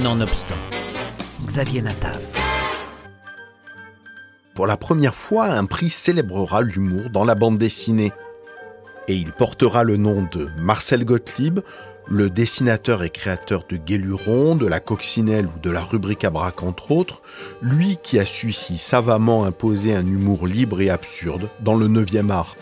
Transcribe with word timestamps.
Nonobstant, 0.00 0.56
Xavier 1.44 1.82
Natav. 1.82 2.18
Pour 4.54 4.66
la 4.66 4.78
première 4.78 5.14
fois, 5.14 5.44
un 5.44 5.66
prix 5.66 5.90
célébrera 5.90 6.62
l'humour 6.62 7.10
dans 7.10 7.26
la 7.26 7.34
bande 7.34 7.58
dessinée. 7.58 8.10
Et 9.06 9.14
il 9.14 9.32
portera 9.32 9.84
le 9.84 9.98
nom 9.98 10.26
de 10.32 10.48
Marcel 10.56 11.04
Gottlieb, 11.04 11.60
le 12.08 12.30
dessinateur 12.30 13.02
et 13.02 13.10
créateur 13.10 13.66
de 13.68 13.76
Guéluron, 13.76 14.56
de 14.56 14.66
la 14.66 14.80
Coccinelle 14.80 15.46
ou 15.54 15.58
de 15.58 15.70
la 15.70 15.82
rubrique 15.82 16.24
à 16.24 16.30
braque 16.30 16.62
entre 16.62 16.90
autres, 16.90 17.20
lui 17.60 17.98
qui 18.02 18.18
a 18.18 18.24
su 18.24 18.50
si 18.52 18.78
savamment 18.78 19.44
imposer 19.44 19.94
un 19.94 20.06
humour 20.06 20.46
libre 20.46 20.80
et 20.80 20.88
absurde 20.88 21.50
dans 21.60 21.74
le 21.74 21.88
9e 21.88 22.30
art. 22.30 22.56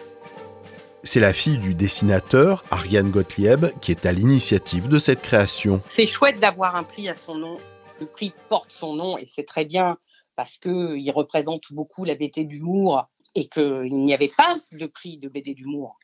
C'est 1.03 1.21
la 1.21 1.33
fille 1.33 1.57
du 1.57 1.75
dessinateur, 1.75 2.63
Ariane 2.71 3.11
Gottlieb, 3.11 3.67
qui 3.81 3.91
est 3.91 4.05
à 4.05 4.13
l'initiative 4.13 4.87
de 4.87 4.99
cette 4.99 5.23
création. 5.23 5.83
C'est 5.89 6.05
chouette 6.05 6.39
d'avoir 6.41 6.77
un 6.77 6.85
prix 6.85 7.09
à 7.09 7.15
son 7.15 7.37
nom. 7.37 7.57
Le 8.01 8.07
prix 8.07 8.35
porte 8.51 8.71
son 8.71 8.95
nom 8.95 9.17
et 9.17 9.27
c'est 9.27 9.45
très 9.45 9.65
bien 9.65 9.97
parce 10.37 10.59
qu'il 10.59 11.11
représente 11.11 11.73
beaucoup 11.73 12.05
la 12.05 12.15
BD 12.15 12.45
d'humour 12.45 13.09
et 13.35 13.49
qu'il 13.49 13.97
n'y 13.97 14.13
avait 14.13 14.33
pas 14.37 14.61
de 14.73 14.87
prix 14.87 15.17
de 15.17 15.31
BD 15.31 15.55
d'humour 15.55 15.99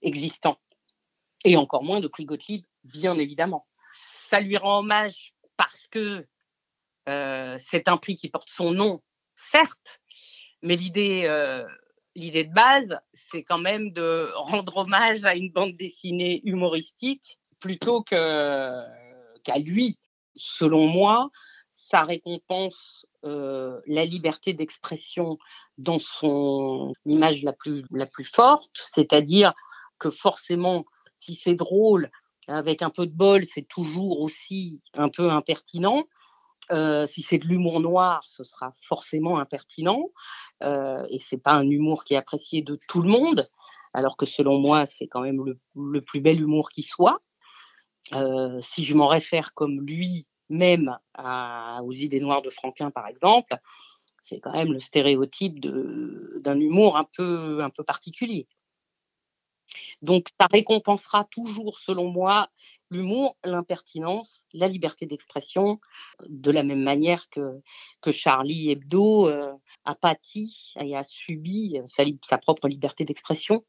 existant. 0.00 0.56
Et 1.44 1.58
encore 1.58 1.84
moins 1.84 2.00
de 2.00 2.08
prix 2.08 2.24
Gottlieb, 2.24 2.64
bien 2.84 3.18
évidemment. 3.18 3.66
Ça 4.30 4.40
lui 4.40 4.56
rend 4.56 4.78
hommage 4.78 5.34
parce 5.58 5.86
que 5.88 6.26
euh, 7.10 7.58
c'est 7.70 7.88
un 7.88 7.98
prix 7.98 8.16
qui 8.16 8.30
porte 8.30 8.48
son 8.48 8.70
nom, 8.70 9.02
certes, 9.36 10.00
mais 10.62 10.76
l'idée 10.76 11.24
euh, 11.26 11.66
l'idée 12.20 12.44
de 12.44 12.52
base, 12.52 12.98
c'est 13.14 13.42
quand 13.42 13.58
même 13.58 13.92
de 13.92 14.30
rendre 14.36 14.76
hommage 14.76 15.24
à 15.24 15.34
une 15.34 15.50
bande 15.50 15.74
dessinée 15.74 16.40
humoristique 16.44 17.38
plutôt 17.58 18.02
qu'à 18.02 19.58
lui. 19.58 19.98
Selon 20.36 20.86
moi, 20.86 21.30
ça 21.72 22.04
récompense 22.04 23.06
euh, 23.24 23.80
la 23.86 24.04
liberté 24.04 24.54
d'expression 24.54 25.38
dans 25.76 25.98
son 25.98 26.92
image 27.04 27.42
la 27.42 27.52
plus 27.52 28.24
forte, 28.24 28.70
c'est-à-dire 28.94 29.52
que 29.98 30.10
forcément, 30.10 30.84
si 31.18 31.34
c'est 31.34 31.54
drôle, 31.54 32.10
avec 32.46 32.82
un 32.82 32.90
peu 32.90 33.06
de 33.06 33.12
bol, 33.12 33.44
c'est 33.44 33.66
toujours 33.66 34.20
aussi 34.20 34.80
un 34.94 35.08
peu 35.08 35.30
impertinent. 35.30 36.04
Euh, 36.70 37.06
si 37.06 37.22
c'est 37.22 37.38
de 37.38 37.46
l'humour 37.46 37.80
noir, 37.80 38.22
ce 38.24 38.44
sera 38.44 38.72
forcément 38.82 39.38
impertinent. 39.38 40.10
Euh, 40.62 41.04
et 41.10 41.18
c'est 41.18 41.42
pas 41.42 41.52
un 41.52 41.68
humour 41.68 42.04
qui 42.04 42.14
est 42.14 42.16
apprécié 42.16 42.62
de 42.62 42.78
tout 42.88 43.02
le 43.02 43.08
monde, 43.08 43.48
alors 43.92 44.16
que 44.16 44.26
selon 44.26 44.58
moi, 44.58 44.86
c'est 44.86 45.08
quand 45.08 45.20
même 45.20 45.44
le, 45.74 46.00
plus 46.00 46.20
bel 46.20 46.40
humour 46.40 46.70
qui 46.70 46.82
soit. 46.82 47.20
Euh, 48.12 48.60
si 48.62 48.84
je 48.84 48.94
m'en 48.94 49.08
réfère 49.08 49.52
comme 49.54 49.80
lui-même 49.80 50.96
aux 51.18 51.92
idées 51.92 52.20
noires 52.20 52.42
de 52.42 52.50
Franquin, 52.50 52.90
par 52.90 53.06
exemple, 53.08 53.56
c'est 54.22 54.38
quand 54.38 54.52
même 54.52 54.72
le 54.72 54.80
stéréotype 54.80 55.60
d'un 55.60 56.58
humour 56.60 56.96
un 56.96 57.06
peu, 57.16 57.62
un 57.62 57.70
peu 57.70 57.82
particulier. 57.82 58.46
Donc, 60.02 60.28
ça 60.40 60.46
récompensera 60.50 61.24
toujours, 61.24 61.78
selon 61.80 62.10
moi, 62.10 62.48
l'humour, 62.90 63.36
l'impertinence, 63.44 64.44
la 64.52 64.68
liberté 64.68 65.06
d'expression, 65.06 65.80
de 66.28 66.50
la 66.50 66.62
même 66.62 66.82
manière 66.82 67.28
que, 67.30 67.60
Charlie 68.10 68.70
Hebdo 68.70 69.28
euh, 69.28 69.52
a 69.84 69.94
pâti 69.94 70.74
et 70.80 70.96
a 70.96 71.04
subi 71.04 71.78
sa, 72.22 72.38
propre 72.38 72.68
liberté 72.68 73.04
d'expression 73.04 73.62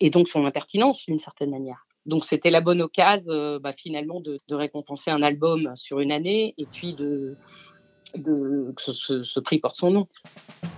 et 0.00 0.10
donc 0.10 0.28
son 0.28 0.46
impertinence 0.46 1.04
d'une 1.06 1.18
certaine 1.18 1.50
manière. 1.50 1.86
Donc 2.06 2.24
c'était 2.24 2.50
la 2.50 2.62
bonne 2.62 2.80
occasion 2.80 3.30
euh, 3.32 3.58
bah, 3.58 3.72
finalement 3.72 4.20
de, 4.20 4.40
récompenser 4.50 5.10
un 5.10 5.22
album 5.22 5.72
sur 5.76 6.00
une 6.00 6.12
année 6.12 6.54
et 6.56 6.64
puis 6.64 6.94
de, 6.94 7.36
de 8.14 8.72
que 8.74 8.92
ce, 8.92 9.22
ce, 9.22 9.40
prix 9.40 9.58
porte 9.58 9.76
son 9.76 9.90
nom. 9.90 10.08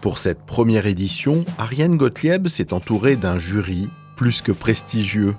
Pour 0.00 0.18
cette 0.18 0.44
première 0.44 0.86
édition, 0.86 1.44
Ariane 1.58 1.96
Gottlieb 1.96 2.48
s'est 2.48 2.72
entourée 2.72 3.16
d'un 3.16 3.38
jury 3.38 3.88
plus 4.16 4.42
que 4.42 4.52
prestigieux. 4.52 5.36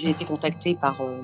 J'ai 0.00 0.08
été 0.08 0.24
contactée 0.24 0.76
par, 0.76 0.98
euh, 1.02 1.20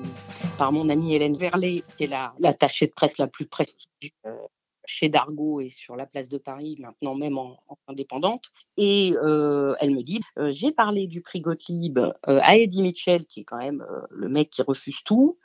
par 0.59 0.71
mon 0.71 0.87
amie 0.89 1.15
Hélène 1.15 1.35
Verlet, 1.35 1.83
qui 1.97 2.03
est 2.03 2.13
l'attachée 2.37 2.85
de 2.85 2.91
presse 2.91 3.17
la 3.17 3.25
plus 3.25 3.47
prestigieuse 3.47 4.11
euh, 4.27 4.37
chez 4.85 5.09
Dargaud 5.09 5.61
et 5.61 5.71
sur 5.71 5.95
la 5.95 6.05
place 6.05 6.29
de 6.29 6.37
Paris, 6.37 6.75
maintenant 6.77 7.15
même 7.15 7.39
en, 7.39 7.57
indépendante. 7.87 8.51
Et 8.77 9.15
euh, 9.23 9.73
elle 9.79 9.95
me 9.95 10.03
dit, 10.03 10.21
j'ai 10.49 10.71
parlé 10.71 11.07
du 11.07 11.21
prix 11.21 11.41
Gottlieb 11.41 11.97
à 12.23 12.55
Eddie 12.55 12.83
Mitchell, 12.83 13.25
qui 13.25 13.39
est 13.39 13.45
quand 13.45 13.57
même 13.57 13.83
le 14.11 14.29
mec 14.29 14.51
qui 14.51 14.61
refuse 14.61 15.01
tout, 15.03 15.39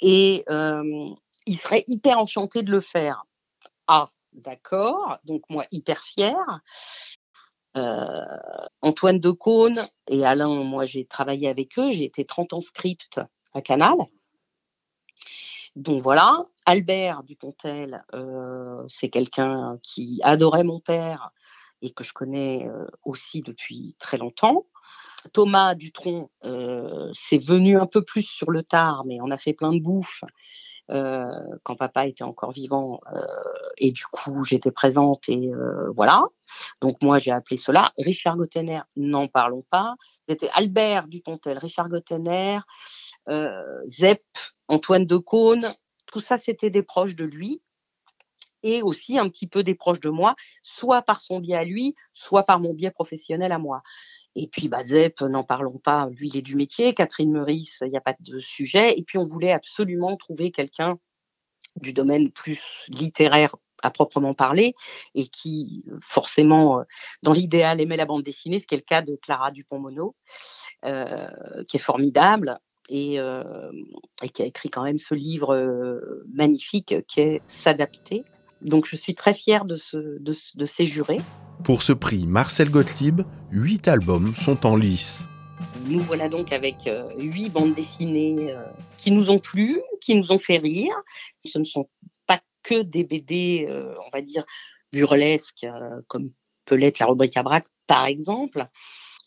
et 0.00 0.46
il 0.48 1.58
serait 1.58 1.84
hyper 1.86 2.18
enchanté 2.18 2.62
de 2.62 2.70
le 2.70 2.80
faire. 2.80 3.26
Ah, 3.88 4.08
d'accord, 4.32 5.18
donc 5.24 5.42
moi 5.50 5.66
hyper 5.70 6.00
fière. 6.00 6.60
Euh, 8.84 8.88
Antoine 8.88 9.18
Decaune 9.18 9.86
et 10.08 10.24
Alain, 10.24 10.62
moi 10.64 10.86
j'ai 10.86 11.04
travaillé 11.04 11.48
avec 11.48 11.78
eux, 11.78 11.92
j'ai 11.92 12.04
été 12.04 12.24
30 12.24 12.52
ans 12.52 12.60
script 12.60 13.20
à 13.52 13.62
Canal. 13.62 13.96
Donc 15.76 16.02
voilà, 16.02 16.46
Albert 16.66 17.24
Dupontel, 17.24 18.04
euh, 18.14 18.84
c'est 18.88 19.08
quelqu'un 19.08 19.78
qui 19.82 20.20
adorait 20.22 20.62
mon 20.62 20.80
père 20.80 21.30
et 21.82 21.90
que 21.90 22.04
je 22.04 22.12
connais 22.12 22.68
euh, 22.68 22.86
aussi 23.04 23.42
depuis 23.42 23.96
très 23.98 24.16
longtemps. 24.16 24.66
Thomas 25.32 25.74
Dutronc, 25.74 26.30
c'est 26.42 27.38
venu 27.38 27.78
un 27.78 27.86
peu 27.86 28.04
plus 28.04 28.24
sur 28.24 28.50
le 28.50 28.62
tard, 28.62 29.04
mais 29.06 29.20
on 29.22 29.30
a 29.30 29.38
fait 29.38 29.54
plein 29.54 29.72
de 29.72 29.80
bouffe. 29.80 30.22
Euh, 30.90 31.56
quand 31.62 31.76
papa 31.76 32.06
était 32.06 32.24
encore 32.24 32.52
vivant. 32.52 33.00
Euh, 33.10 33.20
et 33.78 33.90
du 33.92 34.04
coup, 34.06 34.44
j'étais 34.44 34.70
présente 34.70 35.28
et 35.28 35.48
euh, 35.48 35.90
voilà. 35.96 36.26
Donc 36.82 37.00
moi, 37.02 37.18
j'ai 37.18 37.30
appelé 37.30 37.56
cela 37.56 37.92
Richard 37.96 38.36
Gottener. 38.36 38.80
N'en 38.96 39.26
parlons 39.28 39.64
pas. 39.70 39.94
C'était 40.28 40.50
Albert 40.52 41.08
Dupontel, 41.08 41.58
Richard 41.58 41.88
Gottener, 41.88 42.60
Zepp, 43.88 44.22
Antoine 44.68 45.06
Decaune. 45.06 45.74
Tout 46.06 46.20
ça, 46.20 46.38
c'était 46.38 46.70
des 46.70 46.82
proches 46.82 47.16
de 47.16 47.24
lui 47.24 47.62
et 48.62 48.80
aussi 48.80 49.18
un 49.18 49.28
petit 49.28 49.46
peu 49.46 49.62
des 49.62 49.74
proches 49.74 50.00
de 50.00 50.08
moi, 50.08 50.34
soit 50.62 51.02
par 51.02 51.20
son 51.20 51.38
biais 51.38 51.56
à 51.56 51.64
lui, 51.64 51.94
soit 52.14 52.44
par 52.44 52.60
mon 52.60 52.72
biais 52.72 52.90
professionnel 52.90 53.52
à 53.52 53.58
moi. 53.58 53.82
Et 54.36 54.48
puis, 54.48 54.68
bah, 54.68 54.84
Zep, 54.84 55.20
n'en 55.20 55.44
parlons 55.44 55.78
pas, 55.78 56.08
lui, 56.10 56.28
il 56.28 56.36
est 56.36 56.42
du 56.42 56.56
métier. 56.56 56.94
Catherine 56.94 57.30
Meurice, 57.30 57.78
il 57.82 57.90
n'y 57.90 57.96
a 57.96 58.00
pas 58.00 58.14
de 58.18 58.40
sujet. 58.40 58.98
Et 58.98 59.02
puis, 59.02 59.18
on 59.18 59.26
voulait 59.26 59.52
absolument 59.52 60.16
trouver 60.16 60.50
quelqu'un 60.50 60.98
du 61.76 61.92
domaine 61.92 62.30
plus 62.30 62.86
littéraire 62.88 63.56
à 63.82 63.90
proprement 63.90 64.34
parler 64.34 64.74
et 65.14 65.28
qui, 65.28 65.84
forcément, 66.00 66.80
euh, 66.80 66.82
dans 67.22 67.32
l'idéal, 67.32 67.80
aimait 67.80 67.96
la 67.96 68.06
bande 68.06 68.22
dessinée, 68.22 68.58
ce 68.58 68.66
qui 68.66 68.74
est 68.74 68.78
le 68.78 68.82
cas 68.82 69.02
de 69.02 69.16
Clara 69.16 69.50
Dupont-Mono, 69.50 70.16
euh, 70.84 71.28
qui 71.68 71.76
est 71.76 71.80
formidable. 71.80 72.58
Et, 72.90 73.18
euh, 73.18 73.72
et, 74.22 74.28
qui 74.28 74.42
a 74.42 74.44
écrit 74.44 74.68
quand 74.68 74.82
même 74.82 74.98
ce 74.98 75.14
livre 75.14 76.22
magnifique 76.30 76.94
qui 77.06 77.20
est 77.20 77.42
S'adapter. 77.48 78.24
Donc 78.60 78.84
je 78.84 78.94
suis 78.96 79.14
très 79.14 79.32
fière 79.32 79.64
de 79.64 80.66
ces 80.66 80.86
jurés. 80.86 81.16
Pour 81.64 81.80
ce 81.80 81.94
prix 81.94 82.26
Marcel 82.26 82.70
Gottlieb, 82.70 83.22
huit 83.50 83.88
albums 83.88 84.34
sont 84.34 84.66
en 84.66 84.76
lice. 84.76 85.26
Nous 85.86 86.00
voilà 86.00 86.28
donc 86.28 86.52
avec 86.52 86.86
euh, 86.86 87.08
huit 87.18 87.48
bandes 87.48 87.74
dessinées 87.74 88.52
euh, 88.52 88.62
qui 88.98 89.10
nous 89.10 89.30
ont 89.30 89.38
plu, 89.38 89.80
qui 90.02 90.14
nous 90.14 90.30
ont 90.30 90.38
fait 90.38 90.58
rire. 90.58 90.94
Ce 91.42 91.58
ne 91.58 91.64
sont 91.64 91.88
pas 92.26 92.38
que 92.64 92.82
des 92.82 93.02
BD, 93.02 93.66
euh, 93.66 93.94
on 94.06 94.10
va 94.14 94.20
dire, 94.20 94.44
burlesques, 94.92 95.66
comme 96.06 96.28
peut 96.66 96.74
l'être 96.74 96.98
la 96.98 97.06
rubrique 97.06 97.36
à 97.38 97.42
braque, 97.42 97.66
par 97.86 98.04
exemple 98.04 98.68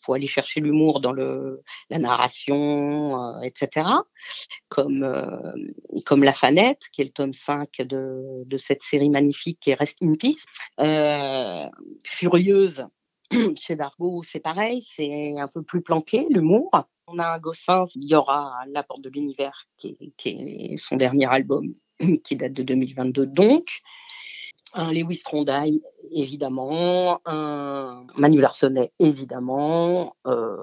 faut 0.08 0.14
aller 0.14 0.26
chercher 0.26 0.60
l'humour 0.60 1.00
dans 1.00 1.12
le, 1.12 1.62
la 1.90 1.98
narration, 1.98 3.22
euh, 3.22 3.40
etc. 3.42 3.86
Comme, 4.70 5.02
euh, 5.02 5.52
comme 6.06 6.24
La 6.24 6.32
Fanette, 6.32 6.88
qui 6.92 7.02
est 7.02 7.04
le 7.04 7.10
tome 7.10 7.34
5 7.34 7.82
de, 7.82 8.42
de 8.46 8.56
cette 8.56 8.80
série 8.80 9.10
magnifique 9.10 9.58
qui 9.60 9.70
est 9.70 9.74
Rest 9.74 9.98
in 10.02 10.14
Peace. 10.14 10.46
Euh, 10.80 11.66
Furieuse, 12.04 12.86
chez 13.56 13.76
Dargo, 13.76 14.22
c'est 14.22 14.40
pareil, 14.40 14.86
c'est 14.96 15.38
un 15.38 15.48
peu 15.52 15.62
plus 15.62 15.82
planqué, 15.82 16.26
l'humour. 16.30 16.70
On 17.06 17.18
a 17.18 17.26
un 17.26 17.38
Gossin, 17.38 17.84
il 17.94 18.08
y 18.08 18.14
aura 18.14 18.60
La 18.68 18.82
Porte 18.82 19.02
de 19.02 19.10
l'Univers, 19.10 19.66
qui, 19.76 20.14
qui, 20.16 20.30
est 20.72 20.76
son 20.78 20.96
dernier 20.96 21.26
album, 21.26 21.74
qui 22.24 22.36
date 22.36 22.54
de 22.54 22.62
2022 22.62 23.26
donc 23.26 23.82
un 24.74 24.92
Lewis 24.92 25.22
Trondheim, 25.24 25.78
évidemment, 26.12 27.20
un 27.26 28.04
Manuel 28.16 28.44
Arsenet, 28.44 28.92
évidemment, 28.98 30.14
euh, 30.26 30.56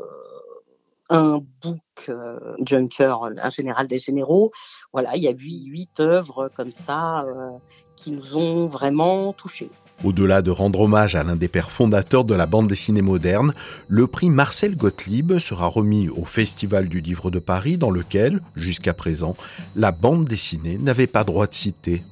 un 1.09 1.39
book 1.61 1.79
euh, 2.09 2.55
Junker, 2.65 3.17
un 3.37 3.49
général 3.49 3.87
des 3.87 3.99
généraux. 3.99 4.51
Voilà, 4.91 5.15
il 5.15 5.23
y 5.23 5.27
a 5.27 5.31
huit, 5.31 5.65
huit 5.65 5.99
œuvres 5.99 6.49
comme 6.55 6.71
ça 6.85 7.21
euh, 7.21 7.51
qui 7.95 8.11
nous 8.11 8.35
ont 8.37 8.65
vraiment 8.65 9.33
touchés. 9.33 9.69
Au-delà 10.03 10.41
de 10.41 10.51
rendre 10.51 10.81
hommage 10.81 11.15
à 11.15 11.23
l'un 11.23 11.35
des 11.35 11.47
pères 11.47 11.71
fondateurs 11.71 12.25
de 12.25 12.35
la 12.35 12.47
bande 12.47 12.67
dessinée 12.67 13.01
moderne, 13.01 13.53
le 13.87 14.07
prix 14.07 14.29
Marcel 14.29 14.75
Gottlieb 14.75 15.37
sera 15.37 15.67
remis 15.67 16.09
au 16.09 16.25
Festival 16.25 16.89
du 16.89 16.99
Livre 16.99 17.31
de 17.31 17.39
Paris 17.39 17.77
dans 17.77 17.91
lequel, 17.91 18.41
jusqu'à 18.55 18.93
présent, 18.93 19.35
la 19.75 19.91
bande 19.91 20.25
dessinée 20.25 20.77
n'avait 20.77 21.07
pas 21.07 21.23
droit 21.23 21.47
de 21.47 21.53
citer 21.53 22.03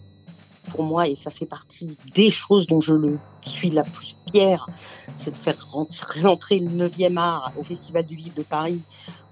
pour 0.69 0.83
moi, 0.83 1.07
et 1.07 1.15
ça 1.15 1.31
fait 1.31 1.45
partie 1.45 1.98
des 2.13 2.31
choses 2.31 2.68
dont 2.68 2.81
je 2.81 2.94
le 2.94 3.19
suis 3.45 3.69
la 3.69 3.83
plus 3.83 4.15
fière, 4.31 4.68
c'est 5.19 5.31
de 5.31 5.36
faire 5.36 5.68
rentrer 5.69 6.60
le 6.60 6.69
9e 6.69 7.18
art 7.18 7.51
au 7.57 7.63
Festival 7.63 8.06
du 8.06 8.15
Livre 8.15 8.36
de 8.36 8.44
Paris, 8.44 8.81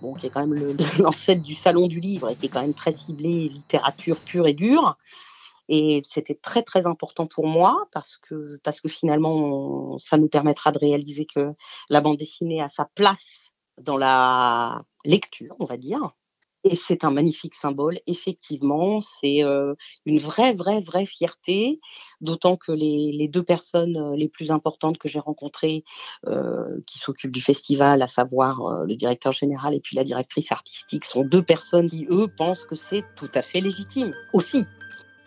bon, 0.02 0.14
qui 0.14 0.28
est 0.28 0.30
quand 0.30 0.46
même 0.46 0.78
l'ancêtre 1.00 1.42
du 1.42 1.56
Salon 1.56 1.88
du 1.88 2.00
Livre 2.00 2.30
et 2.30 2.36
qui 2.36 2.48
est 2.48 2.50
quand 2.50 2.62
même 2.62 2.74
très 2.74 2.94
ciblé 2.96 3.50
littérature 3.50 4.20
pure 4.20 4.48
et 4.48 4.54
dure. 4.54 4.98
Et 5.70 6.02
c'était 6.12 6.36
très 6.36 6.64
très 6.64 6.86
important 6.86 7.28
pour 7.28 7.48
moi 7.48 7.88
parce 7.94 8.18
que, 8.18 8.60
parce 8.64 8.82
que 8.82 8.90
finalement, 8.90 9.98
ça 10.00 10.18
nous 10.18 10.28
permettra 10.28 10.72
de 10.72 10.80
réaliser 10.80 11.26
que 11.26 11.54
la 11.90 12.02
bande 12.02 12.18
dessinée 12.18 12.62
a 12.62 12.68
sa 12.68 12.90
place 12.94 13.52
dans 13.80 13.98
la 13.98 14.84
lecture, 15.06 15.56
on 15.60 15.66
va 15.66 15.78
dire. 15.78 16.12
Et 16.64 16.76
c'est 16.76 17.04
un 17.04 17.12
magnifique 17.12 17.56
symbole, 17.56 18.00
effectivement. 18.08 19.02
C'est 19.02 19.42
une 20.06 20.20
vraie, 20.20 20.54
vraie, 20.54 20.82
vraie 20.82 21.06
fierté, 21.06 21.80
d'autant 22.22 22.56
que 22.56 22.72
les, 22.72 23.28
deux 23.28 23.44
personnes 23.44 24.14
les 24.16 24.28
plus 24.28 24.52
importantes 24.52 24.98
que 24.98 25.08
j'ai 25.08 25.20
rencontrées, 25.20 25.84
qui 26.86 27.00
s'occupent 27.00 27.32
du 27.32 27.42
festival, 27.42 28.02
à 28.02 28.08
savoir 28.08 28.86
le 28.86 28.96
directeur 28.96 29.32
général 29.32 29.74
et 29.74 29.80
puis 29.80 29.96
la 29.96 30.04
directrice 30.04 30.52
artistique, 30.52 31.06
sont 31.06 31.24
deux 31.24 31.44
personnes 31.44 31.90
qui, 31.90 32.06
eux, 32.10 32.28
pensent 32.28 32.66
que 32.66 32.76
c'est 32.76 33.04
tout 33.16 33.32
à 33.34 33.42
fait 33.42 33.62
légitime 33.62 34.14
aussi. 34.34 34.66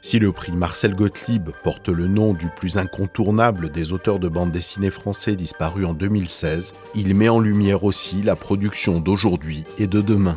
Si 0.04 0.18
le 0.18 0.32
prix 0.32 0.52
Marcel 0.52 0.94
Gottlieb 0.94 1.48
porte 1.62 1.88
le 1.88 2.08
nom 2.08 2.34
du 2.34 2.50
plus 2.50 2.76
incontournable 2.76 3.70
des 3.70 3.92
auteurs 3.94 4.18
de 4.18 4.28
bande 4.28 4.50
dessinée 4.50 4.90
français 4.90 5.34
disparu 5.34 5.86
en 5.86 5.94
2016, 5.94 6.74
il 6.94 7.14
met 7.14 7.30
en 7.30 7.40
lumière 7.40 7.84
aussi 7.84 8.20
la 8.20 8.36
production 8.36 9.00
d'aujourd'hui 9.00 9.64
et 9.78 9.86
de 9.86 10.02
demain. 10.02 10.36